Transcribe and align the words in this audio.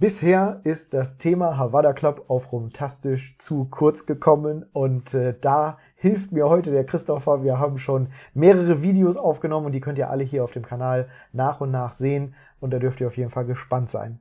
Bisher 0.00 0.62
ist 0.64 0.94
das 0.94 1.18
Thema 1.18 1.58
Havana 1.58 1.92
Club 1.92 2.24
auf 2.28 2.52
Rumtastisch 2.52 3.36
zu 3.36 3.66
kurz 3.66 4.06
gekommen 4.06 4.64
und 4.72 5.12
äh, 5.12 5.34
da 5.38 5.76
hilft 5.94 6.32
mir 6.32 6.48
heute 6.48 6.70
der 6.70 6.86
Christopher. 6.86 7.44
Wir 7.44 7.58
haben 7.58 7.76
schon 7.76 8.08
mehrere 8.32 8.82
Videos 8.82 9.18
aufgenommen 9.18 9.66
und 9.66 9.72
die 9.72 9.82
könnt 9.82 9.98
ihr 9.98 10.08
alle 10.08 10.24
hier 10.24 10.42
auf 10.42 10.52
dem 10.52 10.64
Kanal 10.64 11.10
nach 11.34 11.60
und 11.60 11.70
nach 11.70 11.92
sehen 11.92 12.34
und 12.60 12.70
da 12.70 12.78
dürft 12.78 13.02
ihr 13.02 13.08
auf 13.08 13.18
jeden 13.18 13.28
Fall 13.28 13.44
gespannt 13.44 13.90
sein, 13.90 14.20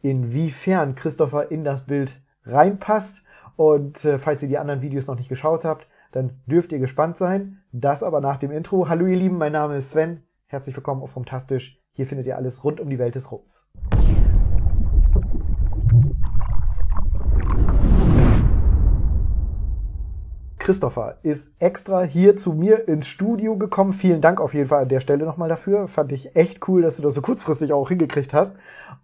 inwiefern 0.00 0.94
Christopher 0.94 1.50
in 1.50 1.62
das 1.62 1.84
Bild 1.84 2.18
reinpasst 2.46 3.22
und 3.56 4.02
äh, 4.06 4.16
falls 4.16 4.42
ihr 4.42 4.48
die 4.48 4.56
anderen 4.56 4.80
Videos 4.80 5.08
noch 5.08 5.16
nicht 5.16 5.28
geschaut 5.28 5.66
habt, 5.66 5.86
dann 6.12 6.40
dürft 6.46 6.72
ihr 6.72 6.78
gespannt 6.78 7.18
sein. 7.18 7.60
Das 7.70 8.02
aber 8.02 8.22
nach 8.22 8.38
dem 8.38 8.50
Intro. 8.50 8.88
Hallo 8.88 9.04
ihr 9.04 9.16
Lieben, 9.16 9.36
mein 9.36 9.52
Name 9.52 9.76
ist 9.76 9.90
Sven. 9.90 10.22
Herzlich 10.46 10.74
willkommen 10.74 11.02
auf 11.02 11.16
Rumtastisch. 11.16 11.78
Hier 11.92 12.06
findet 12.06 12.26
ihr 12.26 12.38
alles 12.38 12.64
rund 12.64 12.80
um 12.80 12.88
die 12.88 12.98
Welt 12.98 13.14
des 13.14 13.30
Rums. 13.30 13.68
Christopher 20.62 21.18
ist 21.24 21.60
extra 21.60 22.02
hier 22.02 22.36
zu 22.36 22.52
mir 22.52 22.86
ins 22.86 23.08
Studio 23.08 23.56
gekommen. 23.56 23.92
Vielen 23.92 24.20
Dank 24.20 24.40
auf 24.40 24.54
jeden 24.54 24.68
Fall 24.68 24.82
an 24.82 24.88
der 24.88 25.00
Stelle 25.00 25.24
nochmal 25.24 25.48
dafür. 25.48 25.88
Fand 25.88 26.12
ich 26.12 26.36
echt 26.36 26.68
cool, 26.68 26.82
dass 26.82 26.96
du 26.96 27.02
das 27.02 27.14
so 27.14 27.20
kurzfristig 27.20 27.72
auch 27.72 27.88
hingekriegt 27.88 28.32
hast. 28.32 28.54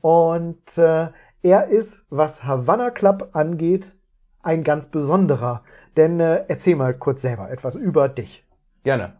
Und 0.01 0.79
äh, 0.79 1.09
er 1.43 1.67
ist, 1.67 2.07
was 2.11 2.45
Havana 2.45 2.91
Club 2.91 3.31
angeht, 3.33 3.97
ein 4.41 4.63
ganz 4.63 4.87
besonderer. 4.87 5.65
Denn 5.97 6.21
äh, 6.21 6.45
erzähl 6.47 6.77
mal 6.77 6.95
kurz 6.95 7.23
selber 7.23 7.51
etwas 7.51 7.75
über 7.75 8.09
dich. 8.09 8.47
Gerne. 8.85 9.15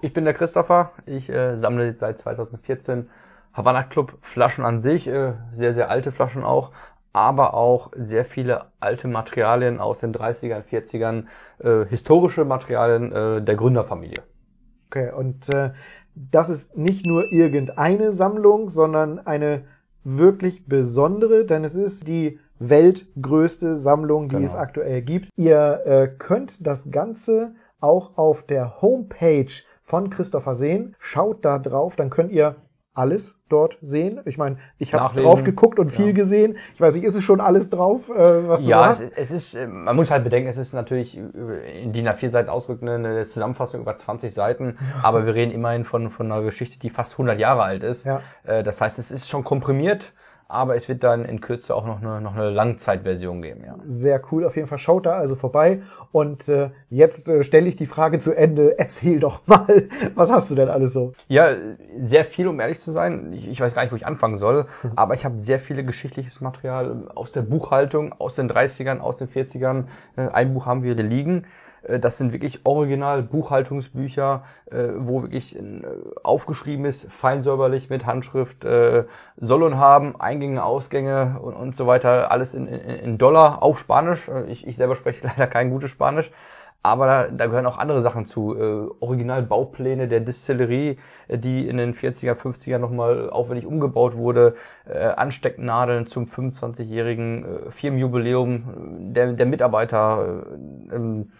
Ich 0.00 0.12
bin 0.12 0.24
der 0.24 0.34
Christopher. 0.34 0.90
Ich 1.06 1.30
äh, 1.30 1.56
sammle 1.56 1.94
seit 1.94 2.20
2014 2.20 3.08
Havana 3.52 3.84
Club 3.84 4.18
Flaschen 4.20 4.64
an 4.64 4.80
sich, 4.80 5.06
äh, 5.06 5.34
sehr, 5.54 5.74
sehr 5.74 5.90
alte 5.90 6.10
Flaschen 6.10 6.42
auch, 6.42 6.72
aber 7.14 7.54
auch 7.54 7.92
sehr 7.96 8.24
viele 8.24 8.66
alte 8.80 9.08
Materialien 9.08 9.80
aus 9.80 10.00
den 10.00 10.12
30ern, 10.12 10.64
40ern, 10.64 11.24
äh, 11.60 11.86
historische 11.86 12.44
Materialien 12.44 13.12
äh, 13.12 13.40
der 13.40 13.54
Gründerfamilie. 13.54 14.22
Okay, 14.90 15.12
und 15.12 15.48
äh, 15.48 15.70
das 16.14 16.50
ist 16.50 16.76
nicht 16.76 17.06
nur 17.06 17.32
irgendeine 17.32 18.12
Sammlung, 18.12 18.68
sondern 18.68 19.20
eine 19.20 19.64
wirklich 20.02 20.66
besondere, 20.66 21.44
denn 21.46 21.64
es 21.64 21.76
ist 21.76 22.08
die 22.08 22.40
weltgrößte 22.58 23.76
Sammlung, 23.76 24.28
die 24.28 24.36
genau. 24.36 24.46
es 24.46 24.54
aktuell 24.54 25.02
gibt. 25.02 25.28
Ihr 25.36 25.82
äh, 25.86 26.08
könnt 26.08 26.66
das 26.66 26.90
Ganze 26.90 27.54
auch 27.80 28.18
auf 28.18 28.42
der 28.42 28.82
Homepage 28.82 29.50
von 29.82 30.10
Christopher 30.10 30.56
sehen. 30.56 30.96
Schaut 30.98 31.44
da 31.44 31.60
drauf, 31.60 31.94
dann 31.94 32.10
könnt 32.10 32.32
ihr 32.32 32.56
alles 32.94 33.36
dort 33.48 33.76
sehen. 33.80 34.20
Ich 34.24 34.38
meine, 34.38 34.56
ich 34.78 34.94
habe 34.94 35.20
drauf 35.20 35.42
geguckt 35.42 35.78
und 35.78 35.90
viel 35.90 36.06
ja. 36.06 36.12
gesehen. 36.12 36.56
Ich 36.74 36.80
weiß 36.80 36.94
nicht, 36.94 37.04
ist 37.04 37.16
es 37.16 37.24
schon 37.24 37.40
alles 37.40 37.68
drauf, 37.68 38.08
äh, 38.08 38.48
was 38.48 38.62
du 38.62 38.70
ja, 38.70 38.78
so 38.78 38.84
hast? 38.84 39.00
Ja, 39.00 39.06
es, 39.16 39.30
es, 39.30 39.30
ist, 39.32 39.54
äh, 39.54 39.66
man 39.66 39.96
muss 39.96 40.10
halt 40.10 40.24
bedenken, 40.24 40.48
es 40.48 40.56
ist 40.56 40.72
natürlich 40.72 41.16
in 41.16 41.92
DIN 41.92 42.08
A4 42.08 42.28
Seiten 42.28 42.48
ausgedrückt 42.48 42.88
eine 42.88 43.26
Zusammenfassung 43.26 43.80
über 43.80 43.96
20 43.96 44.32
Seiten, 44.32 44.78
ja. 44.78 45.04
aber 45.04 45.26
wir 45.26 45.34
reden 45.34 45.50
immerhin 45.50 45.84
von, 45.84 46.10
von 46.10 46.30
einer 46.30 46.42
Geschichte, 46.42 46.78
die 46.78 46.90
fast 46.90 47.12
100 47.12 47.38
Jahre 47.38 47.62
alt 47.62 47.82
ist. 47.82 48.04
Ja. 48.04 48.22
Äh, 48.44 48.62
das 48.62 48.80
heißt, 48.80 48.98
es 48.98 49.10
ist 49.10 49.28
schon 49.28 49.44
komprimiert 49.44 50.12
aber 50.54 50.76
es 50.76 50.88
wird 50.88 51.02
dann 51.02 51.24
in 51.24 51.40
Kürze 51.40 51.74
auch 51.74 51.86
noch 51.86 52.00
eine, 52.00 52.20
noch 52.20 52.34
eine 52.34 52.50
Langzeitversion 52.50 53.42
geben. 53.42 53.62
Ja. 53.66 53.76
Sehr 53.86 54.22
cool, 54.30 54.44
auf 54.44 54.56
jeden 54.56 54.68
Fall. 54.68 54.78
Schaut 54.78 55.06
da 55.06 55.14
also 55.14 55.34
vorbei. 55.34 55.80
Und 56.12 56.48
äh, 56.48 56.70
jetzt 56.90 57.28
äh, 57.28 57.42
stelle 57.42 57.68
ich 57.68 57.76
die 57.76 57.86
Frage 57.86 58.18
zu 58.18 58.32
Ende. 58.32 58.78
Erzähl 58.78 59.20
doch 59.20 59.40
mal, 59.46 59.88
was 60.14 60.32
hast 60.32 60.50
du 60.50 60.54
denn 60.54 60.68
alles 60.68 60.92
so? 60.92 61.12
Ja, 61.28 61.48
sehr 62.00 62.24
viel, 62.24 62.48
um 62.48 62.60
ehrlich 62.60 62.78
zu 62.78 62.92
sein. 62.92 63.32
Ich, 63.32 63.48
ich 63.48 63.60
weiß 63.60 63.74
gar 63.74 63.82
nicht, 63.82 63.92
wo 63.92 63.96
ich 63.96 64.06
anfangen 64.06 64.38
soll, 64.38 64.66
mhm. 64.82 64.92
aber 64.96 65.14
ich 65.14 65.24
habe 65.24 65.38
sehr 65.38 65.58
viele 65.58 65.84
geschichtliches 65.84 66.40
Material 66.40 67.08
aus 67.14 67.32
der 67.32 67.42
Buchhaltung, 67.42 68.12
aus 68.18 68.34
den 68.34 68.50
30ern, 68.50 69.00
aus 69.00 69.16
den 69.18 69.28
40ern. 69.28 69.84
Äh, 70.16 70.28
ein 70.28 70.54
Buch 70.54 70.66
haben 70.66 70.82
wir 70.82 70.94
hier 70.94 71.04
liegen. 71.04 71.44
Äh, 71.84 71.98
das 71.98 72.18
sind 72.18 72.32
wirklich 72.32 72.60
original 72.64 73.22
Buchhaltungsbücher, 73.22 74.42
äh, 74.70 74.88
wo 74.96 75.22
wirklich 75.22 75.56
äh, 75.56 75.82
aufgeschrieben 76.22 76.84
ist, 76.84 77.06
feinsäuberlich 77.10 77.90
mit 77.90 78.06
Handschrift, 78.06 78.64
soll 79.36 79.62
und 79.62 79.78
haben, 79.78 80.18
Eingänge, 80.20 80.64
Ausgänge 80.64 81.38
und, 81.40 81.54
und 81.54 81.76
so 81.76 81.86
weiter, 81.86 82.30
alles 82.30 82.54
in, 82.54 82.66
in, 82.66 82.80
in 82.80 83.18
Dollar 83.18 83.62
auf 83.62 83.78
Spanisch. 83.78 84.30
Ich, 84.48 84.66
ich 84.66 84.76
selber 84.76 84.96
spreche 84.96 85.26
leider 85.36 85.46
kein 85.46 85.70
gutes 85.70 85.90
Spanisch. 85.90 86.30
Aber 86.82 87.06
da, 87.06 87.28
da 87.28 87.46
gehören 87.46 87.64
auch 87.64 87.78
andere 87.78 88.02
Sachen 88.02 88.26
zu. 88.26 88.54
Äh, 88.54 88.88
Originalbaupläne 89.00 90.06
der 90.06 90.20
Distillerie, 90.20 90.98
die 91.30 91.66
in 91.66 91.78
den 91.78 91.94
40er, 91.94 92.34
50er 92.34 92.78
nochmal 92.78 93.30
aufwendig 93.30 93.64
umgebaut 93.66 94.16
wurde. 94.16 94.54
Äh, 94.86 94.98
Anstecknadeln 94.98 96.06
zum 96.06 96.26
25-jährigen 96.26 97.44
äh, 97.44 97.70
Firmenjubiläum 97.70 99.14
der, 99.14 99.32
der 99.32 99.46
Mitarbeiter. 99.46 100.44
Äh, 100.90 100.94
ähm, 100.94 101.30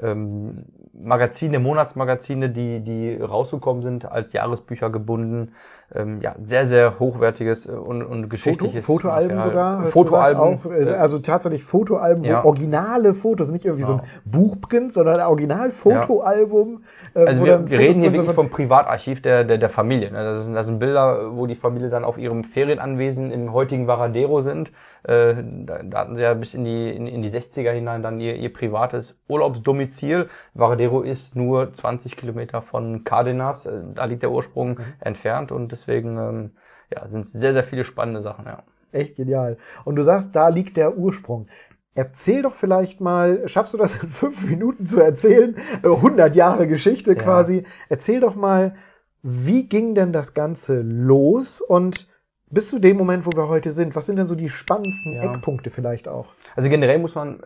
ähm, 0.00 0.64
Magazine, 0.92 1.58
Monatsmagazine, 1.58 2.50
die, 2.50 2.80
die 2.80 3.16
rausgekommen 3.16 3.82
sind, 3.82 4.04
als 4.04 4.32
Jahresbücher 4.32 4.90
gebunden. 4.90 5.52
Ähm, 5.94 6.20
ja, 6.20 6.34
sehr, 6.42 6.66
sehr 6.66 6.98
hochwertiges 6.98 7.66
und, 7.66 8.02
und 8.02 8.28
geschichtliches. 8.28 8.84
Foto, 8.84 9.02
Fotoalben 9.02 9.36
Material. 9.36 9.78
sogar? 9.80 9.86
Fotoalben. 9.86 10.40
Auch, 10.40 10.98
also 10.98 11.18
tatsächlich 11.20 11.62
Fotoalben, 11.62 12.24
ja. 12.24 12.42
wo 12.42 12.48
originale 12.48 13.14
Fotos, 13.14 13.52
nicht 13.52 13.64
irgendwie 13.64 13.84
genau. 13.84 13.98
so 13.98 14.02
ein 14.02 14.08
Buchprint, 14.24 14.92
sondern 14.92 15.20
ein 15.20 15.26
Original-Fotoalbum. 15.26 16.82
Ja. 17.14 17.22
Äh, 17.22 17.26
also 17.26 17.44
wir, 17.44 17.70
wir 17.70 17.78
reden 17.78 18.00
hier 18.00 18.12
wirklich 18.12 18.26
so 18.26 18.32
vom 18.32 18.50
Privatarchiv 18.50 19.22
der, 19.22 19.44
der, 19.44 19.58
der 19.58 19.70
Familie. 19.70 20.10
Ne? 20.10 20.24
Das, 20.24 20.44
sind, 20.44 20.54
das 20.54 20.66
sind 20.66 20.80
Bilder, 20.80 21.36
wo 21.36 21.46
die 21.46 21.56
Familie 21.56 21.90
dann 21.90 22.04
auf 22.04 22.18
ihrem 22.18 22.44
Ferienanwesen 22.44 23.30
im 23.30 23.52
heutigen 23.52 23.86
Varadero 23.86 24.40
sind. 24.40 24.72
Äh, 25.04 25.34
da, 25.66 25.82
da 25.82 25.98
hatten 25.98 26.16
sie 26.16 26.22
ja 26.22 26.32
bis 26.32 26.54
in 26.54 26.64
die, 26.64 26.90
in, 26.90 27.06
in 27.06 27.20
die 27.20 27.30
60er 27.30 27.72
hinein 27.72 28.02
dann 28.02 28.20
ihr, 28.20 28.36
ihr 28.36 28.52
privates 28.52 29.16
Urlaubsdomizil. 29.28 30.28
Varadero 30.54 31.02
ist 31.02 31.36
nur 31.36 31.72
20 31.72 32.16
Kilometer 32.16 32.62
von 32.62 33.04
Cardenas, 33.04 33.66
äh, 33.66 33.82
da 33.94 34.06
liegt 34.06 34.22
der 34.22 34.30
Ursprung 34.30 34.70
mhm. 34.70 34.84
entfernt 35.00 35.52
und 35.52 35.72
deswegen 35.86 36.18
ähm, 36.18 36.50
ja, 36.94 37.06
sind 37.06 37.26
sehr, 37.26 37.52
sehr 37.52 37.64
viele 37.64 37.84
spannende 37.84 38.22
Sachen, 38.22 38.46
ja. 38.46 38.62
Echt 38.92 39.16
genial. 39.16 39.56
Und 39.84 39.96
du 39.96 40.02
sagst, 40.02 40.36
da 40.36 40.48
liegt 40.48 40.76
der 40.76 40.96
Ursprung. 40.96 41.48
Erzähl 41.96 42.42
doch 42.42 42.54
vielleicht 42.54 43.00
mal, 43.00 43.46
schaffst 43.46 43.74
du 43.74 43.78
das 43.78 44.02
in 44.02 44.08
fünf 44.10 44.48
Minuten 44.48 44.86
zu 44.86 45.00
erzählen? 45.00 45.56
100 45.82 46.34
Jahre 46.34 46.66
Geschichte 46.66 47.14
ja. 47.14 47.22
quasi. 47.22 47.64
Erzähl 47.88 48.20
doch 48.20 48.36
mal, 48.36 48.74
wie 49.22 49.68
ging 49.68 49.94
denn 49.94 50.12
das 50.12 50.34
Ganze 50.34 50.82
los 50.82 51.60
und 51.60 52.08
bis 52.50 52.68
zu 52.68 52.78
dem 52.78 52.96
Moment, 52.96 53.26
wo 53.26 53.30
wir 53.32 53.48
heute 53.48 53.70
sind, 53.72 53.96
was 53.96 54.06
sind 54.06 54.16
denn 54.16 54.26
so 54.26 54.34
die 54.34 54.48
spannendsten 54.48 55.14
ja. 55.14 55.22
Eckpunkte 55.22 55.70
vielleicht 55.70 56.06
auch? 56.08 56.34
Also 56.54 56.68
generell 56.68 56.98
muss 56.98 57.14
man 57.14 57.40
äh, 57.40 57.42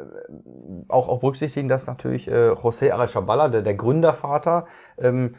auch, 0.88 1.08
auch 1.08 1.20
berücksichtigen, 1.20 1.68
dass 1.68 1.86
natürlich 1.86 2.28
äh, 2.28 2.50
José 2.50 2.92
Arechabala, 2.92 3.48
der, 3.48 3.62
der 3.62 3.74
Gründervater, 3.74 4.66
ähm, 4.98 5.34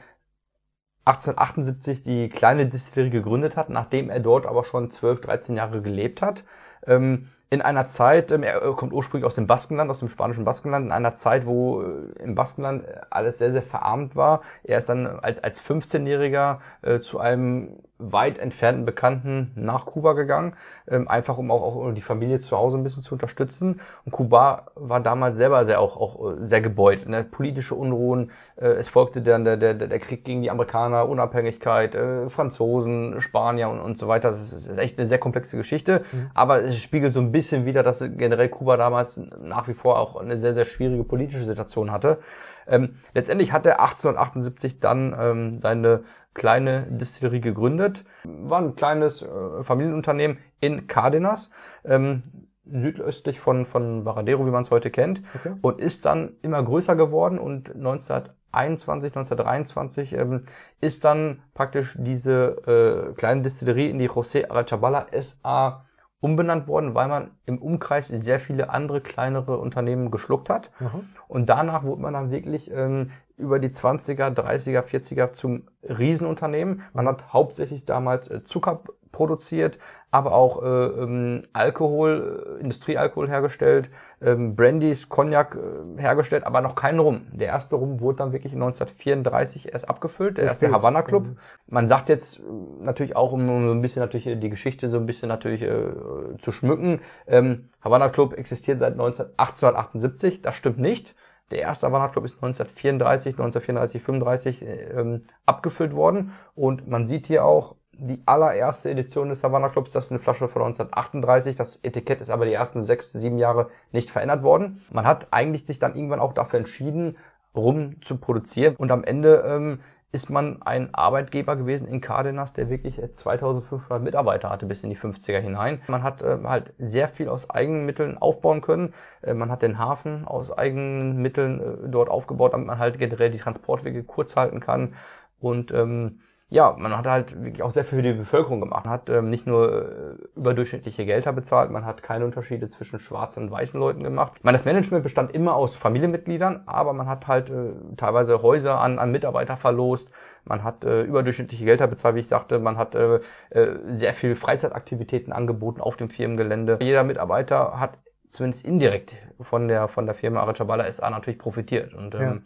1878 1.10 2.04
die 2.04 2.30
kleine 2.30 2.68
Distillerie 2.68 3.10
gegründet 3.10 3.56
hat, 3.56 3.70
nachdem 3.70 4.10
er 4.10 4.20
dort 4.20 4.46
aber 4.46 4.64
schon 4.64 4.92
12, 4.92 5.22
13 5.22 5.56
Jahre 5.56 5.82
gelebt 5.82 6.22
hat. 6.22 6.44
Ähm, 6.86 7.28
in 7.50 7.62
einer 7.62 7.88
Zeit, 7.88 8.32
ähm, 8.32 8.44
er 8.44 8.60
kommt 8.74 8.94
ursprünglich 8.94 9.26
aus 9.26 9.36
dem 9.36 9.48
Baskenland, 9.48 9.90
aus 9.90 10.00
dem 10.00 10.08
spanischen 10.08 10.46
Baskenland, 10.46 10.86
in 10.86 10.92
einer 10.92 11.16
Zeit, 11.16 11.46
wo 11.46 11.82
äh, 11.82 12.24
im 12.24 12.36
Baskenland 12.36 12.86
alles 13.10 13.40
sehr, 13.40 13.52
sehr 13.52 13.64
verarmt 13.64 14.16
war. 14.16 14.42
Er 14.64 14.78
ist 14.78 14.90
dann 14.90 15.08
als, 15.08 15.44
als 15.44 15.64
15-Jähriger 15.64 16.60
äh, 16.82 17.00
zu 17.00 17.20
einem 17.20 17.78
weit 18.00 18.38
entfernten 18.40 18.86
Bekannten 18.86 19.52
nach 19.56 19.86
Kuba 19.86 20.14
gegangen, 20.14 20.54
ähm, 20.88 21.10
einfach 21.10 21.38
um 21.38 21.52
auch, 21.52 21.62
auch 21.62 21.92
die 21.92 22.02
Familie 22.02 22.40
zu 22.40 22.56
Hause 22.58 22.78
ein 22.78 22.84
bisschen 22.84 23.04
zu 23.04 23.14
unterstützen. 23.14 23.82
Und 24.06 24.14
Kuba 24.14 24.68
war 24.76 25.02
damals 25.02 25.36
selber 25.36 25.66
sehr 25.66 25.82
auch, 25.82 25.98
auch 25.98 26.32
äh, 26.32 26.48
sehr 26.48 26.62
gebeutelt. 26.62 27.10
Ne? 27.10 27.26
Politische 27.26 27.76
Unruhen, 27.76 28.32
äh, 28.56 28.68
es 28.68 28.88
folgte 28.88 29.22
dann 29.22 29.44
der, 29.44 29.58
der, 29.58 29.74
der 29.74 30.00
Krieg 30.00 30.24
gegen 30.24 30.42
die 30.42 30.50
Amerikaner, 30.50 31.10
Unabhängigkeit, 31.10 31.94
äh, 31.94 32.30
Franzosen, 32.30 33.20
Spanier 33.20 33.68
und, 33.68 33.82
und 33.82 33.98
so 33.98 34.08
weiter. 34.08 34.32
Das 34.32 34.54
ist 34.54 34.78
echt 34.78 34.98
eine 34.98 35.08
sehr 35.08 35.20
komplexe 35.20 35.58
Geschichte, 35.58 36.04
mhm. 36.12 36.32
aber 36.34 36.64
es 36.64 36.82
spiegelt 36.82 37.14
so 37.14 37.20
ein 37.20 37.34
bisschen 37.34 37.39
wieder, 37.66 37.84
dass 37.84 38.00
generell 38.00 38.50
Kuba 38.50 38.78
damals 38.78 39.22
nach 39.42 39.68
wie 39.68 39.74
vor 39.74 40.00
auch 40.00 40.16
eine 40.16 40.38
sehr, 40.38 40.54
sehr 40.54 40.66
schwierige 40.66 41.04
politische 41.04 41.46
Situation 41.46 41.92
hatte. 41.92 42.20
Ähm, 42.68 42.96
letztendlich 43.14 43.52
hat 43.52 43.66
er 43.66 43.80
1878 43.80 44.80
dann 44.80 45.16
ähm, 45.20 45.60
seine 45.60 46.04
kleine 46.34 46.84
Distillerie 46.90 47.42
gegründet. 47.42 48.06
War 48.24 48.60
ein 48.60 48.76
kleines 48.76 49.22
äh, 49.22 49.64
Familienunternehmen 49.64 50.38
in 50.60 50.88
Cardenas, 50.88 51.50
ähm, 51.84 52.22
südöstlich 52.66 53.40
von, 53.40 53.66
von 53.66 54.06
Varadero, 54.06 54.46
wie 54.46 54.52
man 54.52 54.64
es 54.64 54.72
heute 54.72 54.92
kennt, 54.92 55.22
okay. 55.36 55.56
und 55.62 55.82
ist 55.82 56.06
dann 56.06 56.34
immer 56.42 56.62
größer 56.62 56.96
geworden 56.96 57.40
und 57.40 57.76
1921, 57.76 59.16
1923 59.16 60.14
ähm, 60.14 60.46
ist 60.80 61.04
dann 61.04 61.42
praktisch 61.56 61.98
diese 62.00 63.10
äh, 63.10 63.14
kleine 63.14 63.42
Distillerie 63.42 63.90
in 63.90 63.98
die 63.98 64.10
José 64.10 64.50
Arachabala 64.50 65.08
SA 65.20 65.86
umbenannt 66.22 66.68
worden, 66.68 66.96
weil 66.96 67.08
man 67.08 67.32
im 67.46 67.60
Umkreis 67.60 68.08
sehr 68.08 68.40
viele 68.40 68.70
andere 68.70 69.02
kleinere 69.02 69.58
Unternehmen 69.58 70.12
geschluckt 70.12 70.50
hat. 70.50 70.70
Mhm. 70.80 71.10
Und 71.28 71.50
danach 71.50 71.84
wurde 71.84 72.02
man 72.02 72.14
dann 72.14 72.32
wirklich 72.32 72.70
ähm, 72.72 73.12
über 73.38 73.60
die 73.60 73.70
20er, 73.70 74.30
30er, 74.34 74.82
40er 74.82 75.32
zum 75.32 75.64
Riesenunternehmen. 75.84 76.82
Man 76.94 77.08
hat 77.08 77.32
hauptsächlich 77.32 77.86
damals 77.86 78.30
äh, 78.30 78.44
Zucker 78.44 78.84
produziert, 79.12 79.78
aber 80.12 80.34
auch 80.34 80.64
äh, 80.64 80.66
ähm, 80.66 81.44
Alkohol, 81.54 82.58
äh, 82.58 82.62
Industriealkohol 82.62 83.30
hergestellt, 83.30 83.90
ähm, 84.22 84.56
Brandys, 84.56 85.08
Cognac 85.08 85.56
äh, 85.56 86.02
hergestellt, 86.02 86.46
aber 86.46 86.62
noch 86.62 86.76
kein 86.76 86.98
Rum. 87.00 87.28
Der 87.32 87.48
erste 87.48 87.76
Rum 87.76 88.00
wurde 88.00 88.18
dann 88.18 88.34
wirklich 88.34 88.54
1934 88.54 89.72
erst 89.72 89.88
abgefüllt, 89.88 90.38
der 90.38 90.46
erste 90.46 90.72
Havana 90.72 91.04
Club. 91.04 91.28
Mhm. 91.28 91.38
Man 91.68 91.88
sagt 91.88 92.10
jetzt 92.10 92.40
äh, 92.40 92.42
natürlich 92.80 93.16
auch, 93.16 93.32
um, 93.32 93.46
so 93.46 93.72
ein 93.72 93.82
bisschen 93.82 94.02
natürlich 94.02 94.40
die 94.40 94.50
Geschichte 94.50 94.90
so 94.90 94.98
ein 94.98 95.06
bisschen 95.06 95.30
natürlich 95.30 95.62
äh, 95.62 95.92
zu 96.40 96.52
schmücken, 96.52 97.02
ähm, 97.28 97.70
Havana 97.82 98.10
Club 98.10 98.34
existiert 98.34 98.80
seit 98.80 98.98
19, 98.98 99.26
1878, 99.38 100.42
das 100.42 100.56
stimmt 100.56 100.80
nicht. 100.80 101.16
Der 101.52 101.60
erste 101.60 101.88
Havana 101.88 102.10
Club 102.10 102.26
ist 102.26 102.36
1934, 102.36 103.34
1934, 103.34 104.04
35 104.04 104.66
ähm, 104.66 105.22
abgefüllt 105.46 105.96
worden 105.96 106.34
und 106.56 106.88
man 106.88 107.08
sieht 107.08 107.28
hier 107.28 107.46
auch 107.46 107.76
die 108.00 108.22
allererste 108.26 108.90
Edition 108.90 109.30
des 109.30 109.44
Havana 109.44 109.70
Clubs, 109.70 109.92
das 109.92 110.06
ist 110.06 110.12
eine 110.12 110.20
Flasche 110.20 110.48
von 110.48 110.64
1938. 110.64 111.56
Das 111.56 111.80
Etikett 111.84 112.22
ist 112.22 112.30
aber 112.30 112.46
die 112.46 112.54
ersten 112.54 112.82
sechs, 112.82 113.12
sieben 113.12 113.38
Jahre 113.38 113.70
nicht 113.92 114.10
verändert 114.10 114.44
worden. 114.44 114.82
Man 114.92 115.06
hat 115.06 115.28
eigentlich 115.32 115.66
sich 115.66 115.80
dann 115.80 115.96
irgendwann 115.96 116.20
auch 116.20 116.34
dafür 116.34 116.60
entschieden, 116.60 117.18
Rum 117.56 118.02
zu 118.02 118.18
produzieren 118.18 118.76
und 118.76 118.92
am 118.92 119.04
Ende 119.04 119.44
ähm, 119.46 119.80
ist 120.12 120.30
man 120.30 120.62
ein 120.64 120.94
Arbeitgeber 120.94 121.56
gewesen 121.56 121.88
in 121.88 122.02
Cardenas, 122.02 122.54
der 122.54 122.70
wirklich 122.70 123.00
2500 123.14 124.02
Mitarbeiter 124.02 124.50
hatte 124.50 124.66
bis 124.66 124.84
in 124.84 124.90
die 124.90 124.98
50er 124.98 125.40
hinein. 125.40 125.82
Man 125.88 126.02
hat 126.02 126.22
äh, 126.22 126.40
halt 126.44 126.74
sehr 126.80 127.10
viel 127.10 127.30
aus 127.30 127.50
eigenen 127.50 127.86
Mitteln 127.86 128.18
aufbauen 128.18 128.62
können. 128.62 128.94
Äh, 129.22 129.36
man 129.36 129.52
hat 129.52 129.62
den 129.62 129.78
Hafen 129.78 130.26
aus 130.26 130.52
eigenen 130.52 131.18
Mitteln 131.22 131.60
äh, 131.60 131.90
dort 131.90 132.10
aufgebaut, 132.10 132.54
damit 132.54 132.68
man 132.68 132.80
halt 132.80 132.98
generell 132.98 133.30
die 133.30 133.38
Transportwege 133.38 134.04
kurz 134.04 134.36
halten 134.36 134.60
kann. 134.60 134.96
Und 135.40 135.72
ähm, 135.72 136.22
ja, 136.52 136.76
man 136.78 136.98
hat 136.98 137.06
halt 137.06 137.44
wirklich 137.44 137.62
auch 137.62 137.70
sehr 137.70 137.86
viel 137.86 138.00
für 138.00 138.02
die 138.02 138.14
Bevölkerung 138.14 138.60
gemacht. 138.60 138.86
Man 138.86 138.94
hat 138.94 139.10
ähm, 139.10 139.30
nicht 139.30 139.46
nur 139.46 139.72
äh, 139.72 140.40
überdurchschnittliche 140.40 141.06
Gelder 141.06 141.32
bezahlt, 141.32 141.70
man 141.70 141.86
hat 141.86 142.02
keine 142.02 142.26
Unterschiede 142.26 142.70
zwischen 142.72 143.00
schwarzen 143.00 143.44
und 143.44 143.52
weißen 143.52 143.80
Leuten 143.80 144.04
gemacht. 144.04 144.34
Ich 144.38 144.44
meine, 144.44 144.58
das 144.58 144.66
Management 144.66 145.04
bestand 145.04 145.36
immer 145.36 145.56
aus 145.56 145.76
Familienmitgliedern, 145.76 146.64
aber 146.66 146.94
man 146.94 147.08
hat 147.08 147.28
halt 147.28 147.52
äh, 147.52 147.74
teilweise 147.98 148.42
Häuser 148.42 148.82
an, 148.82 148.98
an 148.98 149.12
Mitarbeiter 149.12 149.58
verlost. 149.58 150.10
Man 150.44 150.64
hat 150.64 150.84
äh, 150.84 151.04
überdurchschnittliche 151.04 151.66
Gelder 151.66 151.86
bezahlt, 151.86 152.16
wie 152.16 152.22
ich 152.22 152.28
sagte. 152.28 152.58
Man 152.58 152.78
hat 152.78 152.96
äh, 152.96 153.20
äh, 153.52 153.76
sehr 153.90 154.16
viel 154.16 154.36
Freizeitaktivitäten 154.36 155.32
angeboten 155.32 155.82
auf 155.82 155.98
dem 155.98 156.10
Firmengelände. 156.10 156.80
Jeder 156.82 157.04
Mitarbeiter 157.04 157.80
hat 157.80 158.00
zumindest 158.32 158.66
indirekt 158.66 159.16
von 159.40 159.68
der 159.68 159.88
von 159.88 160.08
der 160.08 160.16
Firma 160.16 160.42
Arachabala 160.42 160.92
SA 160.92 161.12
natürlich 161.12 161.40
profitiert. 161.40 161.94
Und 161.94 162.16
ähm, 162.16 162.22
ja 162.22 162.38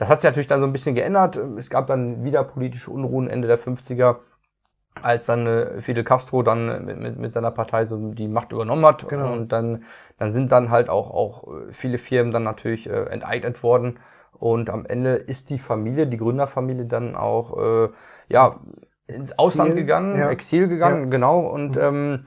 das 0.00 0.08
hat 0.08 0.22
sich 0.22 0.30
natürlich 0.30 0.46
dann 0.46 0.60
so 0.60 0.66
ein 0.66 0.72
bisschen 0.72 0.94
geändert. 0.94 1.36
Es 1.36 1.68
gab 1.68 1.86
dann 1.86 2.24
wieder 2.24 2.42
politische 2.42 2.90
Unruhen 2.90 3.28
Ende 3.28 3.46
der 3.46 3.58
50er, 3.58 4.16
als 5.02 5.26
dann 5.26 5.46
äh, 5.46 5.82
Fidel 5.82 6.04
Castro 6.04 6.42
dann 6.42 6.86
mit, 6.86 6.98
mit, 6.98 7.18
mit 7.18 7.32
seiner 7.34 7.50
Partei 7.50 7.84
so 7.84 8.12
die 8.14 8.26
Macht 8.26 8.50
übernommen 8.50 8.86
hat. 8.86 9.06
Genau. 9.10 9.30
Und 9.30 9.52
dann, 9.52 9.84
dann 10.16 10.32
sind 10.32 10.52
dann 10.52 10.70
halt 10.70 10.88
auch, 10.88 11.10
auch 11.10 11.46
viele 11.70 11.98
Firmen 11.98 12.32
dann 12.32 12.44
natürlich 12.44 12.88
äh, 12.88 13.10
enteignet 13.10 13.62
worden. 13.62 13.98
Und 14.38 14.70
am 14.70 14.86
Ende 14.86 15.16
ist 15.16 15.50
die 15.50 15.58
Familie, 15.58 16.06
die 16.06 16.16
Gründerfamilie 16.16 16.86
dann 16.86 17.14
auch 17.14 17.58
äh, 17.58 17.88
ja 18.30 18.54
ins 19.06 19.38
Ausland 19.38 19.76
gegangen, 19.76 20.18
ja. 20.18 20.30
Exil 20.30 20.66
gegangen, 20.66 21.04
ja. 21.04 21.10
genau. 21.10 21.40
Und 21.40 21.76
mhm. 21.76 21.82
ähm, 21.82 22.26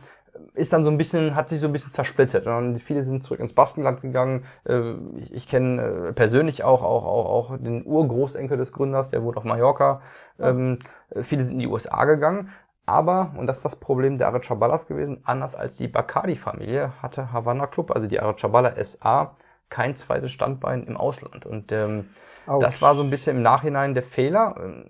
ist 0.54 0.72
dann 0.72 0.84
so 0.84 0.92
ein 0.92 0.98
bisschen, 0.98 1.36
hat 1.36 1.50
sich 1.50 1.60
so 1.60 1.68
ein 1.68 1.74
bisschen 1.74 1.92
zersplittert. 1.92 2.46
Und 2.46 2.80
viele 2.80 3.04
sind 3.04 3.24
zurück 3.24 3.40
ins 3.40 3.54
Baskenland 3.54 4.02
gegangen. 4.02 4.46
Äh, 4.66 4.94
ich, 5.18 5.34
ich 5.34 5.48
kenne 5.48 5.82
äh, 5.82 6.14
persönlich 6.14 6.64
auch, 6.64 6.84
auch, 6.84 7.06
auch, 7.06 7.26
auch 7.26 7.58
den 7.58 7.86
Urgroßenkel 7.86 8.58
des 8.58 8.72
Gründers, 8.72 9.10
der 9.10 9.24
wohnt 9.24 9.38
auf 9.38 9.44
Mallorca. 9.44 10.02
Ja. 10.38 10.50
Ähm, 10.50 10.80
viele 11.22 11.44
sind 11.44 11.54
in 11.54 11.60
die 11.60 11.68
USA 11.68 12.06
gegangen. 12.06 12.50
Aber, 12.86 13.34
und 13.38 13.48
das 13.48 13.58
ist 13.58 13.66
das 13.66 13.78
Problem 13.78 14.18
der 14.18 14.28
Arechabalas 14.28 14.88
gewesen, 14.88 15.22
anders 15.24 15.56
als 15.56 15.78
die 15.78 15.88
Bacardi-Familie 15.88 16.92
hatte 17.02 17.32
Havana 17.32 17.68
Club, 17.68 17.92
also 17.92 18.08
die 18.08 18.20
Arechabala 18.20 18.74
SA, 18.84 19.36
kein 19.70 19.96
zweites 19.96 20.34
Standbein 20.34 20.84
im 20.84 20.98
Ausland. 20.98 21.46
Und 21.46 21.72
ähm, 21.72 22.06
das 22.46 22.82
war 22.82 22.96
so 22.96 23.04
ein 23.04 23.10
bisschen 23.10 23.38
im 23.38 23.42
Nachhinein 23.42 23.94
der 23.94 24.04
Fehler. 24.04 24.84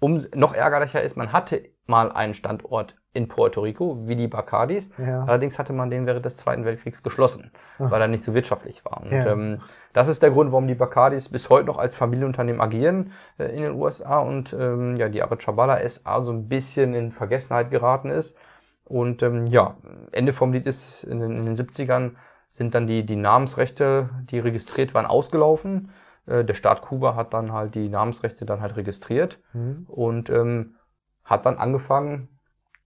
Um 0.00 0.26
noch 0.34 0.54
ärgerlicher 0.54 1.02
ist, 1.02 1.16
man 1.16 1.32
hatte 1.32 1.62
mal 1.86 2.10
einen 2.10 2.34
Standort 2.34 2.96
in 3.12 3.28
Puerto 3.28 3.60
Rico, 3.60 4.06
wie 4.06 4.16
die 4.16 4.28
Bacardis. 4.28 4.90
Ja. 4.96 5.24
Allerdings 5.24 5.58
hatte 5.58 5.72
man 5.72 5.90
den 5.90 6.06
während 6.06 6.24
des 6.24 6.36
Zweiten 6.36 6.64
Weltkriegs 6.64 7.02
geschlossen, 7.02 7.50
Ach. 7.78 7.90
weil 7.90 8.00
er 8.00 8.08
nicht 8.08 8.22
so 8.22 8.34
wirtschaftlich 8.34 8.84
war. 8.84 9.02
Und 9.02 9.12
ja. 9.12 9.26
ähm, 9.26 9.60
das 9.92 10.08
ist 10.08 10.22
der 10.22 10.30
Grund, 10.30 10.52
warum 10.52 10.68
die 10.68 10.76
Bacardis 10.76 11.28
bis 11.28 11.50
heute 11.50 11.66
noch 11.66 11.78
als 11.78 11.96
Familienunternehmen 11.96 12.60
agieren 12.60 13.12
äh, 13.38 13.46
in 13.46 13.62
den 13.62 13.72
USA 13.72 14.20
und 14.20 14.56
ähm, 14.58 14.96
ja, 14.96 15.08
die 15.08 15.22
Arachabala 15.22 15.86
SA 15.88 16.22
so 16.22 16.32
ein 16.32 16.48
bisschen 16.48 16.94
in 16.94 17.10
Vergessenheit 17.10 17.70
geraten 17.70 18.10
ist. 18.10 18.36
Und 18.84 19.22
ähm, 19.22 19.46
ja, 19.46 19.76
Ende 20.12 20.32
vom 20.32 20.52
Lied 20.52 20.66
ist 20.66 21.04
in 21.04 21.18
den, 21.18 21.36
in 21.36 21.46
den 21.46 21.56
70ern 21.56 22.12
sind 22.48 22.74
dann 22.74 22.86
die, 22.86 23.04
die 23.06 23.16
Namensrechte, 23.16 24.10
die 24.30 24.38
registriert 24.38 24.94
waren, 24.94 25.06
ausgelaufen. 25.06 25.90
Äh, 26.26 26.44
der 26.44 26.54
Staat 26.54 26.82
Kuba 26.82 27.14
hat 27.14 27.34
dann 27.34 27.52
halt 27.52 27.74
die 27.74 27.88
Namensrechte 27.88 28.44
dann 28.46 28.60
halt 28.60 28.76
registriert 28.76 29.38
mhm. 29.52 29.84
und 29.88 30.30
ähm, 30.30 30.76
hat 31.24 31.46
dann 31.46 31.58
angefangen, 31.58 32.28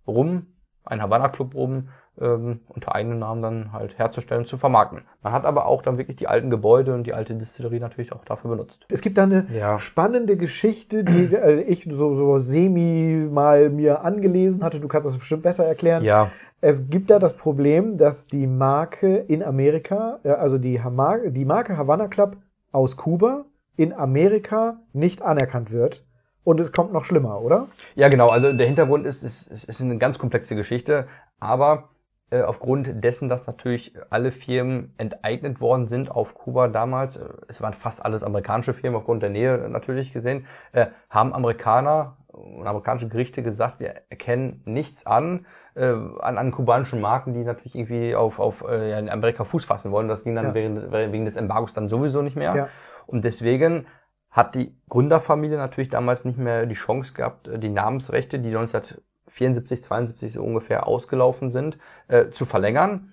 Rum, 0.07 0.47
ein 0.85 1.01
Havana 1.01 1.29
Club 1.29 1.55
Rum, 1.55 1.89
ähm, 2.21 2.61
unter 2.69 2.95
eigenen 2.95 3.19
Namen 3.19 3.43
dann 3.43 3.73
halt 3.73 3.99
herzustellen, 3.99 4.45
zu 4.45 4.57
vermarkten. 4.57 5.03
Man 5.23 5.33
hat 5.33 5.45
aber 5.45 5.67
auch 5.67 5.83
dann 5.83 5.99
wirklich 5.99 6.17
die 6.17 6.29
alten 6.29 6.51
Gebäude 6.51 6.95
und 6.95 7.05
die 7.05 7.13
alte 7.13 7.35
Distillerie 7.35 7.81
natürlich 7.81 8.13
auch 8.13 8.25
dafür 8.25 8.51
benutzt. 8.51 8.87
Es 8.91 9.01
gibt 9.01 9.19
da 9.19 9.25
eine 9.25 9.47
ja. 9.53 9.79
spannende 9.79 10.37
Geschichte, 10.37 11.03
die 11.03 11.35
äh, 11.35 11.63
ich 11.63 11.89
so, 11.91 12.15
so 12.15 12.39
semi 12.39 13.29
mal 13.31 13.71
mir 13.71 14.05
angelesen 14.05 14.63
hatte. 14.63 14.79
Du 14.79 14.89
kannst 14.89 15.07
das 15.07 15.19
bestimmt 15.19 15.43
besser 15.43 15.65
erklären. 15.65 16.05
Ja. 16.05 16.31
Es 16.61 16.89
gibt 16.89 17.11
da 17.11 17.19
das 17.19 17.37
Problem, 17.37 17.97
dass 17.97 18.29
die 18.29 18.47
Marke 18.47 19.17
in 19.17 19.43
Amerika, 19.43 20.21
also 20.23 20.59
die, 20.59 20.83
Hamar 20.83 21.19
die 21.31 21.45
Marke 21.45 21.77
Havana 21.77 22.09
Club 22.09 22.37
aus 22.75 22.97
Kuba 22.97 23.47
in 23.77 23.93
Amerika 23.93 24.81
nicht 24.93 25.23
anerkannt 25.23 25.71
wird 25.71 26.05
und 26.43 26.61
es 26.61 26.73
kommt 26.73 26.93
noch 26.93 27.05
schlimmer, 27.05 27.41
oder? 27.41 27.69
Ja, 27.95 28.09
genau. 28.09 28.29
Also 28.29 28.53
der 28.53 28.67
Hintergrund 28.67 29.07
ist, 29.07 29.23
es 29.23 29.47
ist, 29.47 29.65
ist 29.65 29.81
eine 29.81 29.99
ganz 29.99 30.19
komplexe 30.19 30.55
Geschichte, 30.57 31.07
aber 31.41 31.91
äh, 32.31 32.43
aufgrund 32.43 33.05
dessen, 33.05 33.29
dass 33.29 33.47
natürlich 33.47 33.95
alle 34.11 34.33
Firmen 34.33 34.95
enteignet 34.99 35.61
worden 35.61 35.89
sind 35.89 36.11
auf 36.11 36.35
Kuba 36.35 36.69
damals, 36.69 37.17
äh, 37.17 37.29
es 37.49 37.61
waren 37.61 37.75
fast 37.75 38.05
alles 38.05 38.23
amerikanische 38.23 38.75
Firmen 38.75 38.99
aufgrund 38.99 39.23
der 39.23 39.31
Nähe 39.31 39.69
natürlich 39.69 40.13
gesehen, 40.13 40.47
äh, 40.73 40.87
haben 41.11 41.33
Amerikaner 41.33 42.17
und 42.35 42.67
amerikanische 42.67 43.09
Gerichte 43.09 43.43
gesagt, 43.43 43.81
wir 43.81 44.03
erkennen 44.11 44.63
nichts 44.65 45.07
an, 45.07 45.47
äh, 45.75 45.87
an, 45.87 46.39
an 46.39 46.51
kubanischen 46.51 47.01
Marken, 47.01 47.33
die 47.35 47.45
natürlich 47.45 47.75
irgendwie 47.75 48.15
auf, 48.15 48.39
auf 48.41 48.63
äh, 48.69 48.99
in 48.99 49.09
Amerika 49.09 49.45
Fuß 49.45 49.65
fassen 49.65 49.93
wollen. 49.93 50.09
Das 50.09 50.25
ging 50.25 50.35
dann 50.35 50.47
ja. 50.47 50.55
wegen, 50.55 50.93
wegen 50.93 51.25
des 51.25 51.37
Embargos 51.37 51.75
dann 51.75 51.89
sowieso 51.89 52.23
nicht 52.23 52.37
mehr. 52.37 52.55
Ja. 52.55 52.69
Und 53.07 53.25
deswegen 53.25 53.87
hat 54.31 54.55
die 54.57 54.77
Gründerfamilie 54.89 55.57
natürlich 55.57 55.91
damals 55.91 56.25
nicht 56.25 56.39
mehr 56.39 56.67
die 56.67 56.75
Chance 56.75 57.15
gehabt, 57.15 57.49
äh, 57.49 57.59
die 57.59 57.71
Namensrechte, 57.71 58.39
die 58.39 58.49
1974, 58.49 59.85
72 59.85 60.33
so 60.35 60.43
ungefähr 60.43 60.87
ausgelaufen 60.87 61.51
sind, 61.51 61.79
äh, 62.09 62.31
zu 62.31 62.45
verlängern. 62.45 63.13